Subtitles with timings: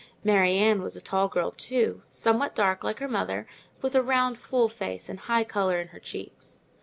[0.23, 4.01] Mary Ann was a tall girl too, somewhat dark like her mother, but with a
[4.01, 6.57] round full face and a high colour in her cheeks.